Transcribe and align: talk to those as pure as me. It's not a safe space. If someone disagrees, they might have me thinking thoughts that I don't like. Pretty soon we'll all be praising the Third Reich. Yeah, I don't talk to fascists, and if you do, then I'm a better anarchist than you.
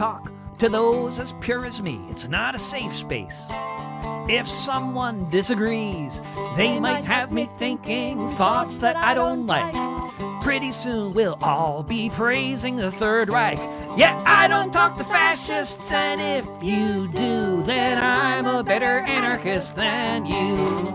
talk 0.00 0.32
to 0.56 0.70
those 0.70 1.18
as 1.18 1.34
pure 1.40 1.66
as 1.66 1.82
me. 1.82 2.00
It's 2.08 2.26
not 2.26 2.54
a 2.54 2.58
safe 2.58 2.94
space. 2.94 3.44
If 4.30 4.48
someone 4.48 5.28
disagrees, 5.28 6.22
they 6.56 6.80
might 6.80 7.04
have 7.04 7.32
me 7.32 7.50
thinking 7.58 8.26
thoughts 8.30 8.76
that 8.76 8.96
I 8.96 9.12
don't 9.12 9.46
like. 9.46 9.74
Pretty 10.42 10.72
soon 10.72 11.12
we'll 11.12 11.36
all 11.42 11.82
be 11.82 12.08
praising 12.08 12.76
the 12.76 12.90
Third 12.90 13.28
Reich. 13.28 13.58
Yeah, 13.98 14.22
I 14.24 14.48
don't 14.48 14.72
talk 14.72 14.96
to 14.96 15.04
fascists, 15.04 15.92
and 15.92 16.18
if 16.18 16.46
you 16.64 17.06
do, 17.08 17.62
then 17.64 17.98
I'm 17.98 18.46
a 18.46 18.64
better 18.64 19.00
anarchist 19.00 19.76
than 19.76 20.24
you. 20.24 20.89